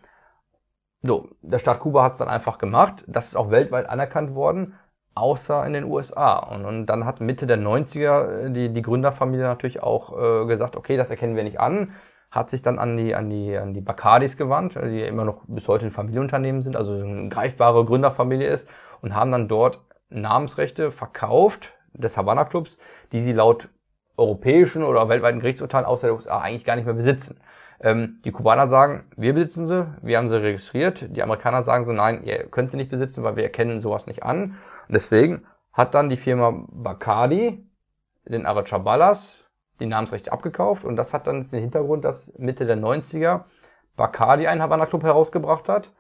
So, 1.04 1.30
der 1.42 1.60
Staat 1.60 1.80
Kuba 1.80 2.04
hat 2.04 2.14
es 2.14 2.20
dann 2.20 2.28
einfach 2.28 2.58
gemacht. 2.58 3.04
Das 3.08 3.28
ist 3.28 3.36
auch 3.36 3.50
weltweit 3.50 3.90
anerkannt 3.90 4.36
worden, 4.36 4.76
außer 5.16 5.66
in 5.66 5.74
den 5.74 5.86
USA. 5.86 6.38
Und, 6.38 6.66
und 6.66 6.86
dann 6.86 7.06
hat 7.06 7.22
Mitte 7.22 7.48
der 7.48 7.58
90er 7.58 8.48
äh, 8.48 8.52
die, 8.52 8.70
die 8.70 8.82
Gründerfamilie 8.82 9.46
natürlich 9.46 9.84
auch 9.84 10.18
äh, 10.18 10.46
gesagt, 10.46 10.76
okay, 10.76 10.98
das 10.98 11.10
erkennen 11.10 11.36
wir 11.36 11.44
nicht 11.44 11.60
an. 11.60 11.94
Hat 12.30 12.50
sich 12.50 12.62
dann 12.62 12.80
an 12.80 12.96
die, 12.96 13.14
an 13.14 13.30
die, 13.30 13.58
an 13.58 13.74
die 13.74 13.82
Bacardis 13.82 14.38
gewandt, 14.38 14.76
die 14.76 15.02
immer 15.02 15.26
noch 15.26 15.42
bis 15.48 15.68
heute 15.68 15.86
ein 15.86 15.92
Familienunternehmen 15.92 16.62
sind, 16.62 16.78
also 16.78 16.94
eine 16.94 17.28
greifbare 17.28 17.84
Gründerfamilie 17.84 18.48
ist, 18.48 18.70
und 19.02 19.16
haben 19.16 19.32
dann 19.32 19.50
dort 19.50 19.82
Namensrechte 20.10 20.92
verkauft 20.92 21.74
des 21.94 22.16
Havana 22.16 22.46
Clubs, 22.46 22.78
die 23.12 23.22
sie 23.22 23.34
laut 23.34 23.70
europäischen 24.16 24.84
oder 24.84 25.10
weltweiten 25.10 25.40
Gerichtsurteilen 25.40 25.86
außer 25.86 26.08
der 26.08 26.16
USA 26.16 26.40
eigentlich 26.40 26.64
gar 26.66 26.76
nicht 26.76 26.86
mehr 26.86 26.94
besitzen. 26.94 27.40
Ähm, 27.82 28.22
die 28.24 28.32
Kubaner 28.32 28.70
sagen, 28.70 29.06
wir 29.18 29.34
besitzen 29.34 29.68
sie, 29.68 29.88
wir 30.02 30.18
haben 30.18 30.30
sie 30.30 30.42
registriert. 30.42 31.16
Die 31.16 31.24
Amerikaner 31.24 31.64
sagen 31.64 31.86
so, 31.86 31.92
nein, 31.92 32.24
ihr 32.24 32.48
könnt 32.48 32.72
sie 32.72 32.78
nicht 32.78 32.92
besitzen, 32.92 33.24
weil 33.24 33.36
wir 33.36 33.44
erkennen 33.44 33.82
sowas 33.82 34.08
nicht 34.08 34.24
an. 34.24 34.56
Und 34.88 34.94
deswegen 34.94 35.46
hat 35.74 35.94
dann 35.96 36.10
die 36.10 36.18
Firma 36.18 36.66
Bacardi 36.70 37.66
den 38.26 38.46
Arachabalas 38.46 39.46
die 39.80 39.88
Namensrechte 39.88 40.32
abgekauft 40.32 40.86
und 40.86 40.96
das 40.96 41.12
hat 41.12 41.26
dann 41.26 41.42
den 41.42 41.60
Hintergrund, 41.60 42.06
dass 42.06 42.32
Mitte 42.38 42.68
der 42.68 42.78
90er 42.78 43.46
Bacardi 43.96 44.46
einen 44.46 44.62
Havana 44.62 44.86
Club 44.86 45.02
herausgebracht 45.02 45.68
hat 45.68 45.92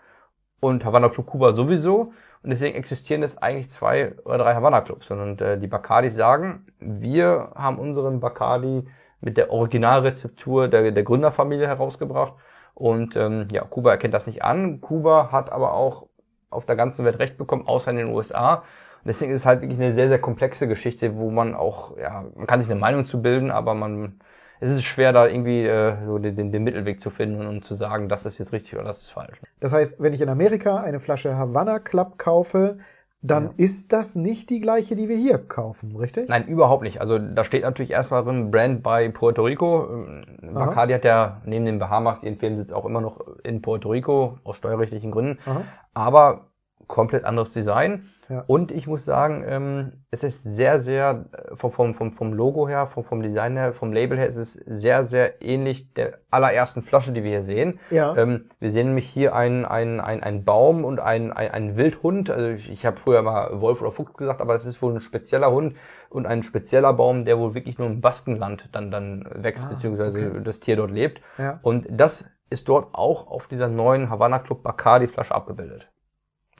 und 0.59 0.85
Havana 0.85 1.09
Club 1.09 1.25
Kuba 1.25 1.53
sowieso 1.53 2.13
und 2.43 2.50
deswegen 2.50 2.75
existieren 2.75 3.21
es 3.21 3.38
eigentlich 3.38 3.69
zwei 3.69 4.15
oder 4.25 4.39
drei 4.39 4.55
Havanna-Clubs. 4.55 5.11
Und 5.11 5.41
äh, 5.41 5.59
die 5.59 5.67
Bacardis 5.67 6.15
sagen, 6.15 6.65
wir 6.79 7.51
haben 7.55 7.77
unseren 7.77 8.19
Bacardi 8.19 8.88
mit 9.22 9.38
der 9.38 9.51
Originalrezeptur 9.51 10.68
der, 10.68 10.92
der 10.92 11.04
Gründerfamilie 11.04 11.68
herausgebracht. 11.68 12.34
Und 12.74 13.16
ähm, 13.16 13.48
ja, 13.51 13.63
Kuba 13.63 13.92
erkennt 13.92 14.13
das 14.13 14.28
nicht 14.28 14.44
an. 14.44 14.82
Kuba 14.82 15.32
hat 15.32 15.51
aber 15.51 15.74
auch 15.74 16.08
auf 16.50 16.66
der 16.66 16.75
ganzen 16.75 17.06
Welt 17.06 17.20
Recht 17.20 17.38
bekommen, 17.38 17.68
außer 17.68 17.92
in 17.92 17.98
den 17.98 18.08
USA. 18.08 18.56
Und 18.56 19.08
deswegen 19.08 19.32
ist 19.32 19.42
es 19.42 19.46
halt 19.46 19.62
wirklich 19.62 19.80
eine 19.80 19.94
sehr, 19.94 20.08
sehr 20.08 20.20
komplexe 20.20 20.68
Geschichte, 20.68 21.18
wo 21.18 21.30
man 21.32 21.56
auch, 21.56 21.98
ja, 21.98 22.25
man 22.36 22.48
kann 22.48 22.62
sich 22.62 22.70
eine 22.70 22.80
Meinung 22.80 23.06
zu 23.06 23.22
bilden, 23.22 23.51
aber 23.51 23.74
man 23.74 24.20
es 24.63 24.72
ist 24.72 24.84
schwer, 24.84 25.12
da 25.12 25.25
irgendwie 25.25 25.66
äh, 25.66 26.06
so 26.06 26.20
den, 26.20 26.36
den, 26.36 26.51
den 26.51 26.63
Mittelweg 26.63 27.01
zu 27.01 27.10
finden 27.10 27.48
und 27.48 27.66
zu 27.66 27.74
sagen, 27.74 28.10
das 28.10 28.28
ist 28.28 28.38
jetzt 28.38 28.54
richtig 28.54 28.75
oder 28.75 28.84
das 28.84 29.01
ist 29.01 29.10
falsch. 29.12 29.42
Das 29.60 29.74
heißt, 29.74 30.00
wenn 30.00 30.13
ich 30.13 30.22
in 30.22 30.30
Amerika 30.30 30.78
eine 30.78 31.00
Flasche 31.00 31.36
Havana 31.36 31.80
Club 31.80 32.20
kaufe, 32.20 32.78
dann 33.22 33.46
ja. 33.46 33.51
ist 33.58 33.94
das 33.94 34.16
nicht 34.16 34.50
die 34.50 34.60
gleiche, 34.60 34.96
die 34.96 35.08
wir 35.08 35.16
hier 35.16 35.38
kaufen, 35.38 35.96
richtig? 35.96 36.28
Nein, 36.28 36.48
überhaupt 36.48 36.82
nicht. 36.82 37.01
Also 37.01 37.20
da 37.20 37.44
steht 37.44 37.63
natürlich 37.63 37.92
erstmal 37.92 38.24
drin 38.24 38.50
Brand 38.50 38.82
bei 38.82 39.10
Puerto 39.10 39.44
Rico. 39.44 40.06
Bacardi 40.42 40.94
hat 40.94 41.06
ja 41.06 41.42
neben 41.46 41.66
den 41.66 41.78
Bahamas 41.78 42.24
ihren 42.24 42.38
Firmensitz 42.38 42.72
auch 42.72 42.86
immer 42.86 43.00
noch 43.00 43.20
in 43.44 43.62
Puerto 43.62 43.90
Rico 43.90 44.40
aus 44.44 44.58
steuerrechtlichen 44.58 45.12
Gründen. 45.12 45.38
Aha. 45.46 45.63
Aber 45.94 46.50
komplett 46.88 47.25
anderes 47.25 47.51
Design. 47.51 48.09
Ja. 48.29 48.45
Und 48.47 48.71
ich 48.71 48.88
muss 48.88 49.03
sagen, 49.03 49.43
ähm, 49.45 49.91
es 50.09 50.23
ist 50.23 50.43
sehr, 50.43 50.79
sehr, 50.79 51.25
äh, 51.33 51.55
vom, 51.55 51.93
vom, 51.93 52.13
vom 52.13 52.33
Logo 52.33 52.67
her, 52.67 52.88
vom, 52.88 53.03
vom 53.03 53.21
Design 53.21 53.57
her, 53.57 53.73
vom 53.73 53.91
Label 53.91 54.17
her, 54.17 54.27
es 54.27 54.38
ist 54.38 54.53
sehr, 54.65 55.03
sehr 55.03 55.41
ähnlich 55.41 55.93
der 55.93 56.19
allerersten 56.29 56.81
Flasche, 56.81 57.11
die 57.11 57.23
wir 57.23 57.31
hier 57.31 57.41
sehen. 57.41 57.79
Ja. 57.89 58.15
Ähm, 58.15 58.50
wir 58.59 58.71
sehen 58.71 58.88
nämlich 58.88 59.09
hier 59.09 59.35
einen, 59.35 59.65
einen, 59.65 60.00
einen, 60.00 60.23
einen 60.23 60.45
Baum 60.45 60.85
und 60.85 61.01
einen, 61.01 61.33
einen, 61.33 61.51
einen 61.51 61.77
Wildhund. 61.77 62.29
Also 62.29 62.47
ich, 62.47 62.69
ich 62.69 62.85
habe 62.85 62.97
früher 62.97 63.21
mal 63.21 63.59
Wolf 63.59 63.81
oder 63.81 63.91
Fuchs 63.91 64.13
gesagt, 64.13 64.39
aber 64.39 64.55
es 64.55 64.65
ist 64.65 64.81
wohl 64.81 64.93
ein 64.93 65.01
spezieller 65.01 65.51
Hund 65.51 65.75
und 66.09 66.25
ein 66.25 66.41
spezieller 66.41 66.93
Baum, 66.93 67.25
der 67.25 67.38
wohl 67.38 67.53
wirklich 67.53 67.77
nur 67.77 67.88
im 67.88 68.00
Baskenland 68.00 68.69
dann, 68.71 68.91
dann 68.91 69.27
wächst, 69.33 69.65
ah, 69.65 69.69
beziehungsweise 69.69 70.27
okay. 70.29 70.41
das 70.41 70.61
Tier 70.61 70.77
dort 70.77 70.91
lebt. 70.91 71.21
Ja. 71.38 71.59
Und 71.63 71.88
das 71.89 72.25
ist 72.50 72.69
dort 72.69 72.93
auch 72.93 73.27
auf 73.27 73.47
dieser 73.47 73.67
neuen 73.67 74.09
Havana 74.09 74.39
Club 74.39 74.63
Bacardi 74.63 75.07
Flasche 75.07 75.33
abgebildet. 75.33 75.89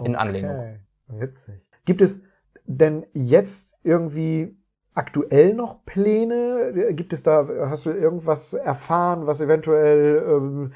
In. 0.06 0.16
Anlehnung. 0.16 0.80
Witzig. 1.08 1.56
Gibt 1.86 2.02
es 2.02 2.24
denn 2.66 3.06
jetzt 3.14 3.78
irgendwie 3.84 4.56
aktuell 4.94 5.54
noch 5.54 5.86
Pläne? 5.86 6.94
Gibt 6.94 7.14
es 7.14 7.24
da, 7.24 7.48
hast 7.70 7.86
du 7.86 7.92
irgendwas 7.92 8.54
erfahren, 8.54 9.28
was 9.28 9.42
eventuell 9.42 10.24
ähm, 10.28 10.72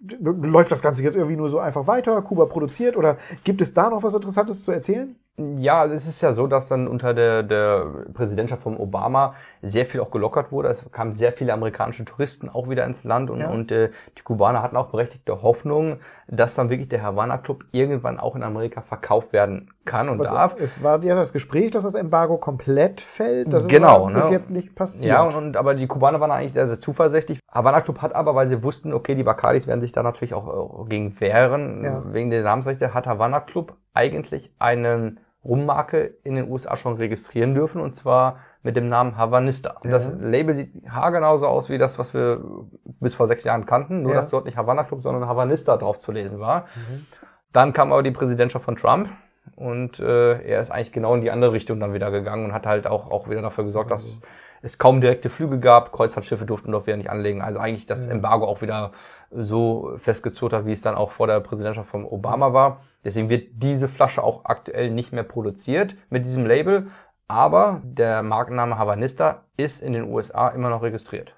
läuft 0.00 0.72
das 0.72 0.82
Ganze 0.82 1.02
jetzt 1.02 1.16
irgendwie 1.16 1.36
nur 1.36 1.48
so 1.48 1.58
einfach 1.58 1.86
weiter? 1.86 2.20
Kuba 2.22 2.46
produziert 2.46 2.96
oder 2.96 3.16
gibt 3.44 3.60
es 3.60 3.74
da 3.74 3.90
noch 3.90 4.02
was 4.02 4.14
Interessantes 4.14 4.64
zu 4.64 4.72
erzählen? 4.72 5.16
Ja, 5.56 5.80
also 5.80 5.94
es 5.94 6.06
ist 6.06 6.20
ja 6.20 6.32
so, 6.32 6.46
dass 6.46 6.68
dann 6.68 6.86
unter 6.86 7.14
der, 7.14 7.42
der 7.42 7.86
Präsidentschaft 8.12 8.62
von 8.62 8.76
Obama 8.76 9.34
sehr 9.62 9.86
viel 9.86 10.00
auch 10.00 10.10
gelockert 10.10 10.52
wurde. 10.52 10.68
Es 10.68 10.84
kamen 10.92 11.12
sehr 11.12 11.32
viele 11.32 11.54
amerikanische 11.54 12.04
Touristen 12.04 12.48
auch 12.48 12.68
wieder 12.68 12.84
ins 12.84 13.04
Land 13.04 13.30
und, 13.30 13.40
ja. 13.40 13.48
und 13.48 13.72
äh, 13.72 13.90
die 14.18 14.22
Kubaner 14.22 14.62
hatten 14.62 14.76
auch 14.76 14.90
berechtigte 14.90 15.42
Hoffnung, 15.42 15.98
dass 16.28 16.54
dann 16.54 16.68
wirklich 16.68 16.88
der 16.88 17.02
Havana 17.02 17.38
Club 17.38 17.64
irgendwann 17.72 18.20
auch 18.20 18.36
in 18.36 18.42
Amerika 18.42 18.82
verkauft 18.82 19.32
werden 19.32 19.70
kann 19.86 20.10
und 20.10 20.18
Was, 20.18 20.30
darf. 20.30 20.56
Es 20.60 20.82
war 20.82 21.02
ja 21.02 21.14
das 21.14 21.32
Gespräch, 21.32 21.70
dass 21.70 21.84
das 21.84 21.94
Embargo 21.94 22.36
komplett 22.36 23.00
fällt. 23.00 23.52
Das 23.52 23.66
genau, 23.66 24.08
ist 24.08 24.14
bis 24.14 24.24
ne? 24.26 24.32
jetzt 24.32 24.50
nicht 24.50 24.74
passiert. 24.74 25.14
Ja, 25.14 25.22
und, 25.22 25.34
und 25.34 25.56
aber 25.56 25.74
die 25.74 25.86
Kubaner 25.86 26.20
waren 26.20 26.30
eigentlich 26.30 26.52
sehr, 26.52 26.66
sehr 26.66 26.78
zuversichtlich. 26.78 27.40
Havana 27.50 27.80
Club 27.80 28.02
hat 28.02 28.14
aber, 28.14 28.34
weil 28.34 28.46
sie 28.48 28.62
wussten, 28.62 28.92
okay, 28.92 29.14
die 29.14 29.24
Bacardis 29.24 29.66
werden 29.66 29.80
sich 29.80 29.92
da 29.92 30.02
natürlich 30.02 30.34
auch 30.34 30.84
äh, 30.84 30.88
gegen 30.88 31.18
wehren, 31.18 31.82
ja. 31.82 32.02
wegen 32.12 32.30
der 32.30 32.42
Namensrechte, 32.42 32.92
hat 32.92 33.06
Havana 33.06 33.40
Club 33.40 33.76
eigentlich 33.94 34.52
einen 34.58 35.20
Rummarke 35.44 36.16
in 36.22 36.34
den 36.34 36.50
USA 36.50 36.76
schon 36.76 36.96
registrieren 36.96 37.54
dürfen 37.54 37.80
und 37.80 37.96
zwar 37.96 38.40
mit 38.62 38.76
dem 38.76 38.88
Namen 38.88 39.16
Havanista. 39.16 39.76
Ja. 39.82 39.90
das 39.90 40.12
Label 40.20 40.54
sieht 40.54 40.70
haargenauso 40.88 41.46
aus 41.46 41.70
wie 41.70 41.78
das, 41.78 41.98
was 41.98 42.12
wir 42.12 42.44
bis 42.84 43.14
vor 43.14 43.26
sechs 43.26 43.44
Jahren 43.44 43.64
kannten, 43.64 44.02
nur 44.02 44.12
ja. 44.12 44.18
dass 44.18 44.30
dort 44.30 44.44
nicht 44.44 44.58
Havana 44.58 44.84
Club, 44.84 45.02
sondern 45.02 45.26
Havanista 45.26 45.76
drauf 45.78 45.98
zu 45.98 46.12
lesen 46.12 46.40
war. 46.40 46.66
Mhm. 46.74 47.06
Dann 47.52 47.72
kam 47.72 47.92
aber 47.92 48.02
die 48.02 48.10
Präsidentschaft 48.10 48.64
von 48.64 48.76
Trump 48.76 49.08
und 49.56 49.98
äh, 49.98 50.42
er 50.42 50.60
ist 50.60 50.70
eigentlich 50.70 50.92
genau 50.92 51.14
in 51.14 51.22
die 51.22 51.30
andere 51.30 51.52
Richtung 51.52 51.80
dann 51.80 51.94
wieder 51.94 52.10
gegangen 52.10 52.44
und 52.44 52.52
hat 52.52 52.66
halt 52.66 52.86
auch, 52.86 53.10
auch 53.10 53.28
wieder 53.30 53.40
dafür 53.40 53.64
gesorgt, 53.64 53.90
dass 53.90 54.04
mhm. 54.04 54.22
Es 54.62 54.78
kaum 54.78 55.00
direkte 55.00 55.30
Flüge 55.30 55.58
gab, 55.58 55.92
Kreuzfahrtschiffe 55.92 56.44
durften 56.44 56.72
dort 56.72 56.86
wieder 56.86 56.96
nicht 56.96 57.10
anlegen. 57.10 57.40
Also 57.40 57.58
eigentlich 57.58 57.86
das 57.86 58.06
Embargo 58.06 58.46
auch 58.46 58.62
wieder 58.62 58.92
so 59.30 59.92
festgezurrt 59.96 60.52
hat, 60.52 60.66
wie 60.66 60.72
es 60.72 60.82
dann 60.82 60.94
auch 60.94 61.12
vor 61.12 61.26
der 61.26 61.40
Präsidentschaft 61.40 61.88
von 61.88 62.04
Obama 62.04 62.52
war. 62.52 62.82
Deswegen 63.04 63.28
wird 63.28 63.48
diese 63.54 63.88
Flasche 63.88 64.22
auch 64.22 64.44
aktuell 64.44 64.90
nicht 64.90 65.12
mehr 65.12 65.22
produziert 65.22 65.96
mit 66.10 66.24
diesem 66.24 66.44
Label, 66.46 66.88
aber 67.28 67.80
der 67.84 68.22
Markenname 68.22 68.76
Havanista 68.76 69.44
ist 69.56 69.80
in 69.80 69.92
den 69.92 70.04
USA 70.04 70.48
immer 70.48 70.68
noch 70.68 70.82
registriert. 70.82 71.34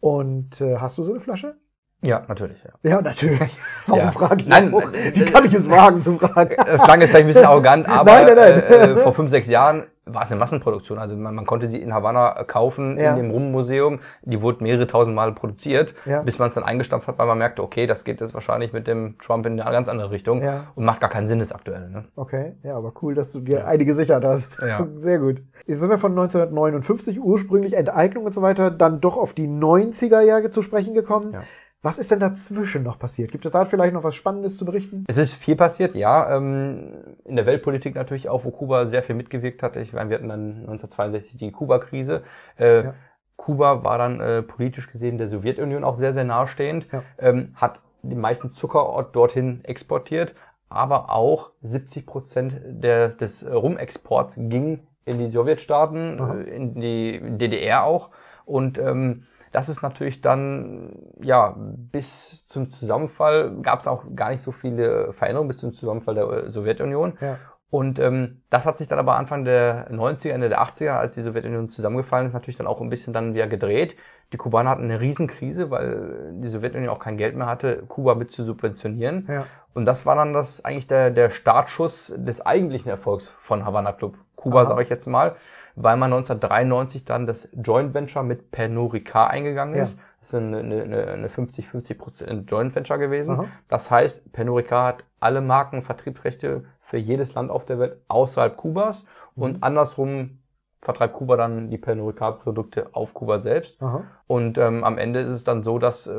Und 0.00 0.60
äh, 0.60 0.78
hast 0.78 0.96
du 0.98 1.02
so 1.02 1.12
eine 1.12 1.20
Flasche? 1.20 1.56
Ja, 2.02 2.22
natürlich. 2.28 2.62
Ja, 2.64 2.90
ja 2.90 3.02
natürlich. 3.02 3.56
Warum 3.86 4.04
ja. 4.04 4.10
frage 4.10 4.42
ich 4.42 4.48
nein, 4.48 4.72
auch? 4.72 4.90
Wie 4.92 5.24
kann 5.24 5.44
ich 5.44 5.52
es 5.52 5.68
wagen 5.68 6.00
zu 6.00 6.18
fragen? 6.18 6.54
Das 6.56 6.82
klang 6.82 7.00
jetzt 7.00 7.10
vielleicht 7.10 7.24
ein 7.24 7.26
bisschen 7.26 7.44
arrogant, 7.44 7.88
aber 7.90 8.12
nein, 8.12 8.26
nein, 8.26 8.36
nein. 8.36 8.62
Äh, 8.62 8.92
äh, 8.92 8.96
vor 9.02 9.12
fünf, 9.12 9.30
sechs 9.30 9.48
Jahren 9.48 9.84
war 10.06 10.22
es 10.22 10.30
eine 10.30 10.40
Massenproduktion. 10.40 10.98
Also 10.98 11.16
man, 11.16 11.34
man 11.34 11.46
konnte 11.46 11.68
sie 11.68 11.80
in 11.80 11.92
Havanna 11.92 12.44
kaufen, 12.44 12.98
ja. 12.98 13.10
in 13.10 13.16
dem 13.16 13.30
Rum-Museum. 13.30 14.00
Die 14.22 14.40
wurde 14.40 14.62
mehrere 14.62 14.86
tausend 14.86 15.14
Mal 15.14 15.32
produziert, 15.34 15.94
ja. 16.04 16.22
bis 16.22 16.38
man 16.38 16.48
es 16.48 16.54
dann 16.54 16.64
eingestampft 16.64 17.06
hat, 17.06 17.18
weil 17.18 17.26
man 17.26 17.38
merkte, 17.38 17.62
okay, 17.62 17.86
das 17.86 18.04
geht 18.04 18.20
jetzt 18.20 18.34
wahrscheinlich 18.34 18.72
mit 18.72 18.86
dem 18.86 19.18
Trump 19.18 19.46
in 19.46 19.60
eine 19.60 19.70
ganz 19.70 19.88
andere 19.88 20.10
Richtung 20.10 20.42
ja. 20.42 20.64
und 20.74 20.84
macht 20.84 21.00
gar 21.00 21.10
keinen 21.10 21.26
Sinn 21.26 21.38
das 21.38 21.52
aktuell. 21.52 21.90
Ne? 21.90 22.04
Okay, 22.16 22.54
ja, 22.62 22.76
aber 22.76 22.92
cool, 23.02 23.14
dass 23.14 23.32
du 23.32 23.40
dir 23.40 23.66
einige 23.66 23.94
sichert 23.94 24.24
hast. 24.24 24.60
Ja. 24.60 24.86
Sehr 24.94 25.18
gut. 25.18 25.42
Jetzt 25.66 25.80
sind 25.80 25.90
wir 25.90 25.98
von 25.98 26.12
1959 26.12 27.20
ursprünglich 27.20 27.74
Enteignung 27.74 28.24
und 28.24 28.34
so 28.34 28.42
weiter, 28.42 28.70
dann 28.70 29.00
doch 29.00 29.16
auf 29.16 29.34
die 29.34 29.48
90er 29.48 30.20
Jahre 30.20 30.50
zu 30.50 30.62
sprechen 30.62 30.94
gekommen. 30.94 31.36
Was 31.82 31.98
ist 31.98 32.10
denn 32.10 32.20
dazwischen 32.20 32.82
noch 32.82 32.98
passiert? 32.98 33.32
Gibt 33.32 33.46
es 33.46 33.52
da 33.52 33.64
vielleicht 33.64 33.94
noch 33.94 34.04
was 34.04 34.14
Spannendes 34.14 34.58
zu 34.58 34.66
berichten? 34.66 35.04
Es 35.08 35.16
ist 35.16 35.32
viel 35.32 35.56
passiert, 35.56 35.94
ja. 35.94 36.36
Ähm, 36.36 37.16
in 37.24 37.36
der 37.36 37.46
Weltpolitik 37.46 37.94
natürlich 37.94 38.28
auch, 38.28 38.44
wo 38.44 38.50
Kuba 38.50 38.86
sehr 38.86 39.02
viel 39.02 39.14
mitgewirkt 39.14 39.62
hat. 39.62 39.76
Ich 39.76 39.94
meine, 39.94 40.10
wir 40.10 40.18
hatten 40.18 40.28
dann 40.28 40.56
1962 40.60 41.38
die 41.38 41.52
Kuba-Krise. 41.52 42.22
Äh, 42.58 42.84
ja. 42.84 42.94
Kuba 43.36 43.82
war 43.82 43.96
dann 43.96 44.20
äh, 44.20 44.42
politisch 44.42 44.92
gesehen 44.92 45.16
der 45.16 45.28
Sowjetunion 45.28 45.82
auch 45.82 45.94
sehr, 45.94 46.12
sehr 46.12 46.24
nahestehend, 46.24 46.86
ja. 46.92 47.02
ähm, 47.18 47.48
hat 47.54 47.80
den 48.02 48.20
meisten 48.20 48.50
Zuckerort 48.50 49.16
dorthin 49.16 49.64
exportiert, 49.64 50.34
aber 50.68 51.10
auch 51.10 51.52
70 51.62 52.04
Prozent 52.04 52.60
des, 52.66 53.16
des 53.16 53.46
Rumexports 53.46 54.36
ging 54.36 54.86
in 55.06 55.18
die 55.18 55.28
Sowjetstaaten, 55.28 56.20
Aha. 56.20 56.34
in 56.34 56.74
die 56.74 57.20
DDR 57.38 57.84
auch. 57.84 58.10
Und 58.44 58.78
ähm, 58.78 59.24
das 59.52 59.68
ist 59.68 59.82
natürlich 59.82 60.20
dann, 60.20 60.92
ja, 61.20 61.54
bis 61.56 62.46
zum 62.46 62.68
Zusammenfall 62.68 63.56
gab 63.62 63.80
es 63.80 63.88
auch 63.88 64.04
gar 64.14 64.30
nicht 64.30 64.42
so 64.42 64.52
viele 64.52 65.12
Veränderungen 65.12 65.48
bis 65.48 65.58
zum 65.58 65.74
Zusammenfall 65.74 66.14
der 66.14 66.28
äh, 66.28 66.50
Sowjetunion. 66.50 67.18
Ja. 67.20 67.38
Und 67.70 68.00
ähm, 68.00 68.42
das 68.50 68.66
hat 68.66 68.78
sich 68.78 68.88
dann 68.88 68.98
aber 68.98 69.14
Anfang 69.14 69.44
der 69.44 69.90
90er, 69.92 70.30
Ende 70.30 70.48
der 70.48 70.60
80er, 70.60 70.90
als 70.90 71.14
die 71.14 71.22
Sowjetunion 71.22 71.68
zusammengefallen 71.68 72.26
ist, 72.26 72.32
natürlich 72.32 72.58
dann 72.58 72.66
auch 72.66 72.80
ein 72.80 72.90
bisschen 72.90 73.12
dann 73.12 73.34
wieder 73.34 73.46
gedreht. 73.46 73.96
Die 74.32 74.36
Kubaner 74.36 74.70
hatten 74.70 74.84
eine 74.84 75.00
Riesenkrise, 75.00 75.70
weil 75.70 76.32
die 76.34 76.48
Sowjetunion 76.48 76.90
auch 76.92 76.98
kein 76.98 77.16
Geld 77.16 77.36
mehr 77.36 77.46
hatte, 77.46 77.84
Kuba 77.86 78.16
mit 78.16 78.32
zu 78.32 78.44
subventionieren. 78.44 79.26
Ja. 79.28 79.46
Und 79.72 79.84
das 79.84 80.04
war 80.04 80.16
dann 80.16 80.32
das 80.32 80.64
eigentlich 80.64 80.88
der, 80.88 81.10
der 81.10 81.30
Startschuss 81.30 82.12
des 82.16 82.44
eigentlichen 82.44 82.90
Erfolgs 82.90 83.32
von 83.40 83.64
Havana 83.64 83.92
Club. 83.92 84.16
Kuba, 84.34 84.66
sage 84.66 84.82
ich 84.82 84.88
jetzt 84.88 85.06
mal 85.06 85.36
weil 85.82 85.96
man 85.96 86.12
1993 86.12 87.04
dann 87.04 87.26
das 87.26 87.48
Joint 87.52 87.94
Venture 87.94 88.22
mit 88.22 88.50
Pernod 88.50 88.92
Ricard 88.92 89.30
eingegangen 89.30 89.74
ist. 89.74 89.96
Ja. 89.96 90.04
Das 90.20 90.28
ist 90.28 90.34
eine, 90.34 90.58
eine, 90.58 91.06
eine 91.08 91.28
50-50% 91.28 92.44
Joint 92.46 92.74
Venture 92.74 92.98
gewesen. 92.98 93.36
Aha. 93.36 93.46
Das 93.68 93.90
heißt, 93.90 94.32
Pernod 94.32 94.58
Ricard 94.58 94.98
hat 94.98 95.04
alle 95.20 95.40
Marken 95.40 95.80
Vertriebsrechte 95.82 96.64
für 96.80 96.98
jedes 96.98 97.34
Land 97.34 97.50
auf 97.50 97.64
der 97.64 97.78
Welt 97.78 97.96
außerhalb 98.08 98.56
Kubas 98.56 99.04
mhm. 99.34 99.42
und 99.42 99.62
andersrum 99.62 100.39
vertreibt 100.82 101.14
Kuba 101.14 101.36
dann 101.36 101.70
die 101.70 101.76
Pernod 101.76 102.14
Ricard 102.14 102.42
Produkte 102.42 102.86
auf 102.92 103.12
Kuba 103.12 103.38
selbst. 103.38 103.82
Aha. 103.82 104.04
Und 104.26 104.56
ähm, 104.56 104.82
am 104.82 104.96
Ende 104.96 105.20
ist 105.20 105.28
es 105.28 105.44
dann 105.44 105.62
so, 105.62 105.78
dass 105.78 106.06
äh, 106.06 106.12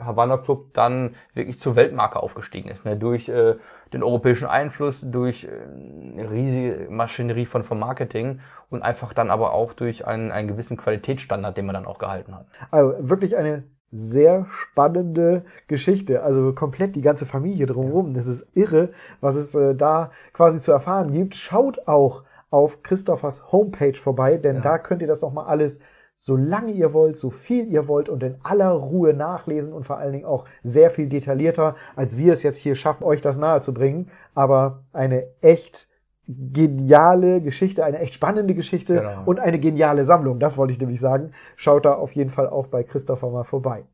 Havana 0.00 0.36
Club 0.36 0.74
dann 0.74 1.14
wirklich 1.32 1.58
zur 1.58 1.74
Weltmarke 1.74 2.22
aufgestiegen 2.22 2.68
ist. 2.68 2.84
Ne? 2.84 2.96
Durch 2.96 3.28
äh, 3.28 3.54
den 3.92 4.02
europäischen 4.02 4.46
Einfluss, 4.46 5.00
durch 5.00 5.44
äh, 5.44 5.48
eine 5.48 6.30
riesige 6.30 6.90
Maschinerie 6.90 7.46
von, 7.46 7.64
von 7.64 7.78
Marketing 7.78 8.40
und 8.68 8.82
einfach 8.82 9.14
dann 9.14 9.30
aber 9.30 9.54
auch 9.54 9.72
durch 9.72 10.06
einen, 10.06 10.32
einen 10.32 10.48
gewissen 10.48 10.76
Qualitätsstandard, 10.76 11.56
den 11.56 11.64
man 11.64 11.74
dann 11.74 11.86
auch 11.86 11.98
gehalten 11.98 12.34
hat. 12.34 12.46
Also 12.70 12.94
wirklich 12.98 13.36
eine 13.36 13.64
sehr 13.90 14.44
spannende 14.46 15.44
Geschichte. 15.68 16.22
Also 16.22 16.52
komplett 16.52 16.96
die 16.96 17.00
ganze 17.00 17.24
Familie 17.24 17.66
drumherum. 17.66 18.12
Das 18.12 18.26
ist 18.26 18.48
irre, 18.54 18.90
was 19.20 19.36
es 19.36 19.54
äh, 19.54 19.74
da 19.74 20.10
quasi 20.32 20.60
zu 20.60 20.72
erfahren 20.72 21.12
gibt. 21.12 21.36
Schaut 21.36 21.86
auch 21.86 22.24
auf 22.54 22.84
Christophers 22.84 23.50
Homepage 23.50 23.96
vorbei, 23.96 24.36
denn 24.36 24.56
ja. 24.56 24.62
da 24.62 24.78
könnt 24.78 25.02
ihr 25.02 25.08
das 25.08 25.22
nochmal 25.22 25.46
alles 25.46 25.80
so 26.16 26.36
lange 26.36 26.70
ihr 26.70 26.92
wollt, 26.92 27.18
so 27.18 27.30
viel 27.30 27.66
ihr 27.66 27.88
wollt 27.88 28.08
und 28.08 28.22
in 28.22 28.36
aller 28.44 28.70
Ruhe 28.70 29.12
nachlesen 29.12 29.72
und 29.72 29.82
vor 29.82 29.98
allen 29.98 30.12
Dingen 30.12 30.24
auch 30.24 30.44
sehr 30.62 30.90
viel 30.90 31.08
detaillierter, 31.08 31.74
als 31.96 32.16
wir 32.16 32.32
es 32.32 32.44
jetzt 32.44 32.58
hier 32.58 32.76
schaffen, 32.76 33.02
euch 33.02 33.20
das 33.20 33.38
nahe 33.38 33.60
zu 33.60 33.74
bringen. 33.74 34.08
Aber 34.36 34.84
eine 34.92 35.26
echt 35.40 35.88
geniale 36.28 37.40
Geschichte, 37.40 37.84
eine 37.84 37.98
echt 37.98 38.14
spannende 38.14 38.54
Geschichte 38.54 38.94
genau. 39.00 39.22
und 39.26 39.40
eine 39.40 39.58
geniale 39.58 40.04
Sammlung. 40.04 40.38
Das 40.38 40.56
wollte 40.56 40.72
ich 40.72 40.78
nämlich 40.78 41.00
sagen. 41.00 41.32
Schaut 41.56 41.84
da 41.84 41.94
auf 41.94 42.12
jeden 42.12 42.30
Fall 42.30 42.48
auch 42.48 42.68
bei 42.68 42.84
Christopher 42.84 43.30
mal 43.30 43.42
vorbei. 43.42 43.84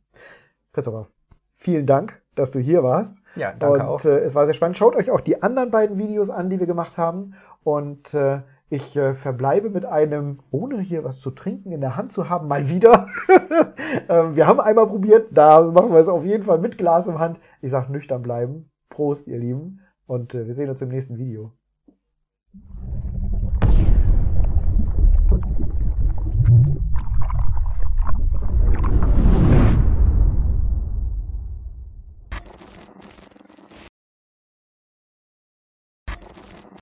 Christopher, 0.75 1.09
vielen 1.55 1.87
Dank, 1.87 2.21
dass 2.35 2.51
du 2.51 2.61
hier 2.61 2.83
warst. 2.83 3.20
Ja, 3.37 3.53
danke 3.59 3.81
und, 3.81 3.83
auch. 3.83 4.05
Äh, 4.05 4.19
es 4.21 4.35
war 4.35 4.45
sehr 4.47 4.55
spannend. 4.55 4.77
Schaut 4.77 4.97
euch 4.97 5.11
auch 5.11 5.21
die 5.21 5.43
anderen 5.43 5.71
beiden 5.71 5.99
Videos 5.99 6.31
an, 6.31 6.51
die 6.51 6.59
wir 6.59 6.67
gemacht 6.67 6.99
haben. 6.99 7.35
Und 7.63 8.15
äh, 8.15 8.41
Ich 8.73 8.97
äh, 8.97 9.15
verbleibe 9.15 9.69
mit 9.69 9.85
einem, 9.85 10.39
ohne 10.53 10.81
hier 10.81 11.03
was 11.03 11.19
zu 11.19 11.33
trinken 11.33 11.73
in 11.73 11.81
der 11.81 11.97
Hand 11.97 12.13
zu 12.13 12.29
haben, 12.31 12.47
mal 12.47 12.71
wieder. 12.71 13.09
ähm, 14.09 14.37
wir 14.37 14.47
haben 14.47 14.61
einmal 14.61 14.87
probiert, 14.87 15.31
da 15.33 15.61
machen 15.61 15.91
wir 15.93 15.99
es 15.99 16.09
auf 16.09 16.25
jeden 16.25 16.45
Fall 16.45 16.59
mit 16.59 16.79
Glas 16.79 17.09
im 17.09 17.19
Hand. 17.19 17.41
Ich 17.61 17.71
sag 17.71 17.89
nüchtern 17.89 18.23
bleiben. 18.23 18.71
Prost, 18.89 19.27
ihr 19.27 19.39
Lieben. 19.39 19.81
Und 20.07 20.35
äh, 20.35 20.47
wir 20.47 20.55
sehen 20.55 20.71
uns 20.71 20.83
im 20.83 20.89
nächsten 20.89 21.19
Video. 21.19 21.53